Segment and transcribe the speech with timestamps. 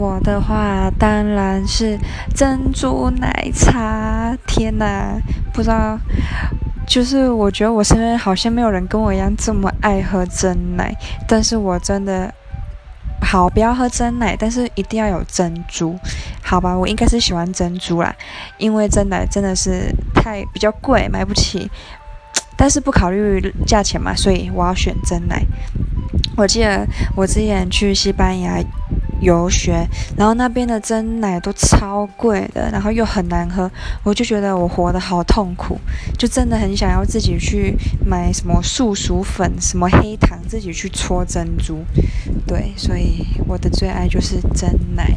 [0.00, 1.98] 我的话当然是
[2.34, 4.34] 珍珠奶茶。
[4.46, 5.20] 天哪，
[5.52, 5.98] 不知道，
[6.86, 10.96] 就是我觉得我身边好像没有人跟我一样这么爱喝真奶，
[11.28, 12.32] 但是我真的。
[13.22, 15.94] 好，不要喝真奶，但是一定要有珍珠，
[16.42, 16.74] 好吧？
[16.76, 18.16] 我应该是喜欢珍珠啦，
[18.56, 21.70] 因为真奶真的是太比较贵，买不起。
[22.56, 25.44] 但是不考虑价钱嘛，所以我要选真奶。
[26.36, 28.58] 我记得我之前去西班牙
[29.20, 33.70] 游学，然后那边的珍奶都超贵的，然后又很难喝，
[34.02, 35.78] 我就觉得我活得好痛苦，
[36.18, 41.84] 就真的很想要自己去买什么素薯粉、什么黑糖，自己去搓珍珠。
[42.46, 45.14] 对，所以我的最爱就是珍奶。